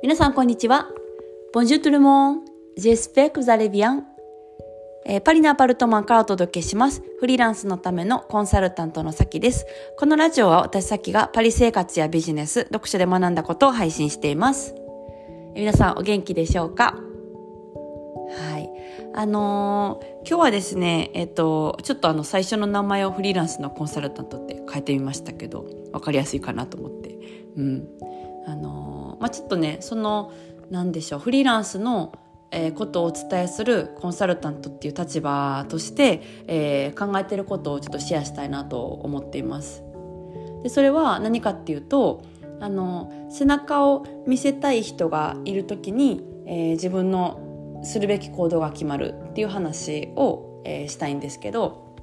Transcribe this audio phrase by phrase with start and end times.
[0.00, 0.88] 皆さんこんにちは。
[1.52, 2.38] Bonjour tout le monde.
[2.78, 4.04] J'espère que vous allez bien.
[5.04, 7.02] えーパリのアパルトマンからお届けします。
[7.18, 9.66] フリーランスのためのコンサルタントのさきです。
[9.98, 14.76] このラジオは私さきがパリ生活やビジネス、読書で学んだことを配信しています。
[15.54, 16.94] 皆さんお元気でしょうか？
[18.52, 18.70] はい。
[19.14, 27.18] あのー今日はですね、えっ、と、ちょっとあの最初の名前をフリーランスのコンサルタントって変えてみましたけど、わかりやすいかなと思って。
[27.56, 27.88] うん。
[28.48, 30.32] あのーまあちょっとね、その、
[30.70, 32.12] なんでしょう、フリーランスの、
[32.50, 39.82] えーことをお伝えするコンサルタントっていう立場として、えー考えてることをちょっとシェアしたいなと思っています。
[40.62, 42.22] でそれは何かっていうと
[42.58, 51.94] あの背中を見せたい人がいる時に、えー自分のするべき行動が決まるっていう話を、えーしたいんですけど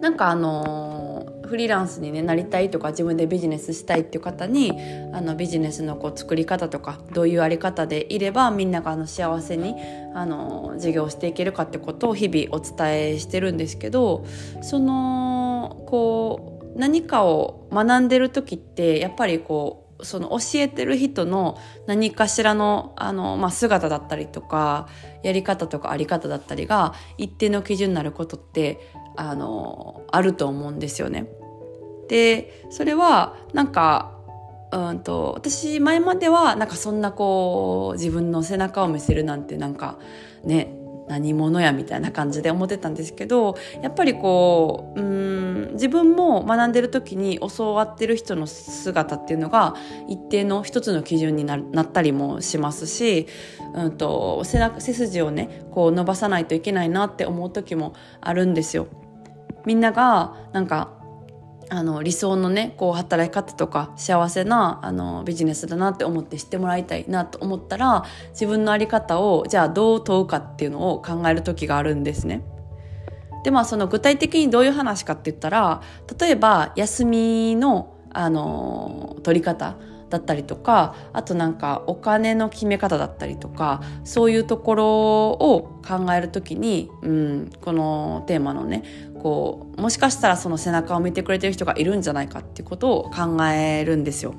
[0.00, 4.72] なんかあのフリーランスに、ね、なりたいとか自分でビジネスしたいっていう方に
[5.12, 9.74] あのビジネスのこう作り方とかどういうあり方でいればみんながあの幸せに
[10.14, 14.26] あの事業していけるかってことを日々お伝えしてるんですけど
[14.62, 24.88] そのこう何かを学んでる時ってやっぱりこうその教えてる人の何かしらのあの、まあ、姿だったりとか
[25.22, 28.78] やり方とかあり方だったりが一定の基準になることって
[29.16, 31.26] あのあると思うんですよね。
[32.08, 34.12] でそれはなんか
[34.72, 39.98] うんと私前まではなんかそんなこう自分の背中を見せるなんてなんか
[40.44, 40.76] ね
[41.08, 49.74] 何者やみたいな感じで思ってたんですけどやっぱりこううん自分も学んでる時に教わってる人の姿っていうのが
[50.08, 53.26] 一定の一つの基準になったりもしますし、
[53.74, 58.88] うん、と背中背筋をねこう伸ばさないといけないなって思う時もあるんですよ。
[59.66, 60.96] みんながなんか
[61.68, 72.42] あの理想のねこう働き方とか幸せなあのビジネスだなって思って知ってもらいたいなと思ったら自分の在り方をじゃあどう問うかっていうのを考える時があるんですね。
[73.42, 75.80] でまあその具体的にどういう話かって言ったら
[76.18, 79.76] 例えば休みのあの取り方
[80.08, 88.84] だったりとかあとなんかお金の決め方だったりとかそういうところを考えるときに、うん、このテーマのね
[89.20, 94.34] こうもしかしたらその背中を見てくれてる人がいるんじゃないかっていうことを考えるんですよ。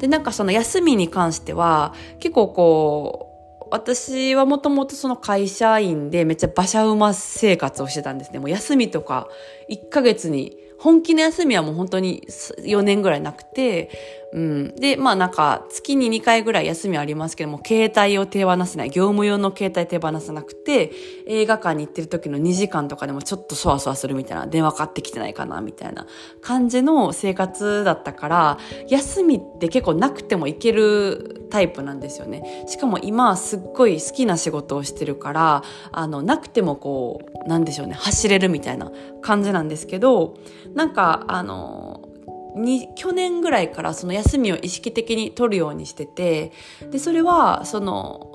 [0.00, 3.30] でなんかその休みに関しては結構こう
[3.70, 8.40] 私はもともとその会社員でめっちゃ馬車馬生活をしてたんですね。
[8.40, 9.28] もう休みとか
[9.70, 13.90] 1ヶ月に本気の休みはもう本当に4年ぐらいなくて、
[14.32, 14.74] うん。
[14.76, 20.92] で、まあなんか月に2回ぐらい休みはありますけども、携帯を手放せない、業務用の携帯手放せなくて、
[21.26, 26.06] 映画館に行ってる時の2時間とかでもちょっとそわそわするみたいな、電話かかってきてないかな、みたいな
[26.40, 28.58] 感じの生活だったから、
[28.88, 32.64] 休みって結構なくてもいけるタイプなんですよね。
[32.68, 38.92] しかも今すっごい好きな仕事をしてるから、あの、なくてもこう、なんでしょうね、走れるみたいな
[39.22, 40.34] 感じなんですけど、
[40.74, 42.09] なんか、あの、
[42.56, 46.52] に去年ぐらいからその休みを意識的に取るようにしてて、
[46.90, 48.26] で、それは、その、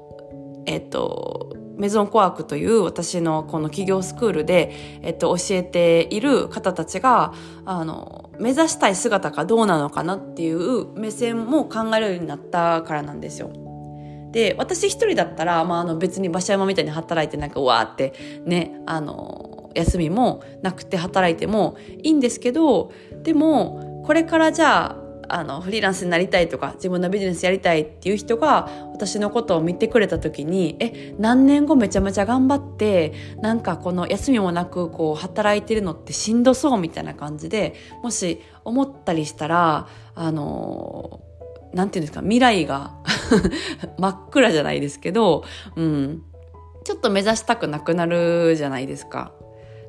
[0.65, 4.71] えっと、メゾンコワークという私のこの企業スクールで、
[5.01, 7.33] えっと、教えている方たちが、
[7.65, 13.51] あの、目指したい姿がどうなのかなっていう目線も考えるようになったからなんですよ。
[14.31, 18.13] で、私一人だったら、まあ、あの別に馬車山みたいに働いてなんかうわーって
[18.45, 22.91] ね、あの、休みもなくて働いてもいいんですけど、
[23.23, 37.73] でも、これからじゃあ、あの、フリーランスになりたいとか、自分のビジネスやりたいっていう人が、私のことを見てくれた時に、え、何年後めちゃめちゃ頑張って、なんかこの休みもなく、こう、働いてるのってしんどそうみたいな感じで、
[38.03, 41.21] もし思ったりしたら、あの、
[41.73, 42.93] なんていうんですか、未来が
[43.97, 45.43] 真っ暗じゃないですけど、
[45.75, 46.21] うん、
[46.83, 49.31] ちょっと目指したくなくなるじゃないですか。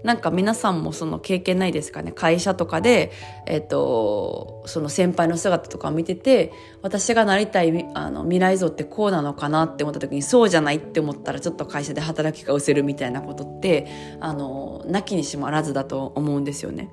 [0.07, 2.13] なんか皆さんもその経験ないですかね？
[2.13, 3.11] 会社とかで、
[3.47, 13.87] えっと、その先輩の姿とかを見てて私がなりたいあの未来像ってこうなのかなって思った時にそうじゃないって思ったらちょっと会社で働きが失せるみたいなことって
[14.21, 16.91] あのなきにしもあらずだと思うんですよね。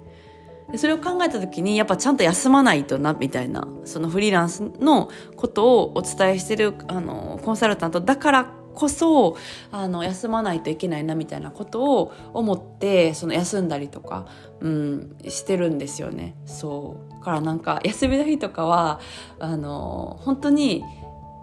[0.71, 9.37] でそれを考えた時にやっぱちゃんと休まないとなみたいなそのフリーランスのことをお伝えしてるあのコンサルタントだからこそ
[9.71, 14.25] あの休まないといけないなみたいなことを思ってその休んだりとか、
[14.59, 16.35] うん、してるんですよね。
[16.45, 18.99] そうからなんか休みの日とかは
[19.39, 20.83] あの本当に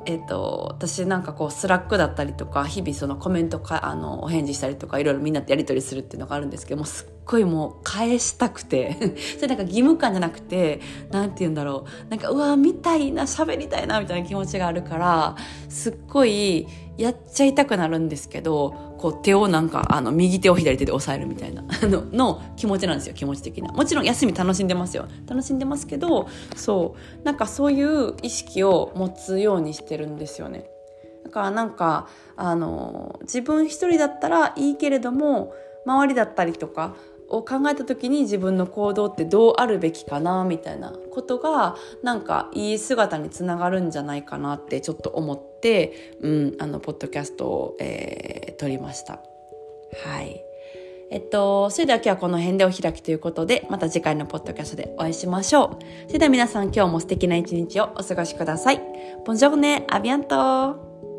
[0.07, 8.97] えっと、私なんかこう Slack だったりとか日々そのコメントかあのお返事したりとかいろいろみんなとやり取りするっていうのがあるんですけどもすっごいもう返したくて。
[9.39, 10.81] それなんか義務感じゃなくて
[11.13, 12.11] 何て言うんだろう。
[12.11, 15.37] なんかうわ見たいな喋りたいなみたいな気持ちがあるから
[15.69, 16.67] すっごい
[16.99, 23.73] やっちゃいたくなるんですけどこう手をなんかあの右手を左手で押さえるみたいな のの気持ちなんですよ気持ち的な。
[23.73, 25.07] もちろん休み楽しんでますよ。
[25.29, 27.25] 楽しんでますけどそう。
[27.25, 30.69] なんかそういう意識を持つようにしてるんですよね。
[31.25, 35.53] だからなんかあの自分一人だったらいいけれども
[35.87, 36.95] 周りだったりとか
[37.31, 49.21] を考えた時に自分の行動ってどうあるべきかなみたいなことがなんかいい姿につながるんじゃないかなってちょっと思って、うん、あのポッドキャストを、えー、撮りました。
[50.05, 50.45] はい。
[51.13, 55.85] えっと、それでは今日はこの辺でお開きということで、また次回のポッドキャストでお会いしましょう。
[56.07, 58.81] それでは皆さん今日も素敵な一日をお過ごしください。
[59.27, 61.10] ボンジョルネ、アビアント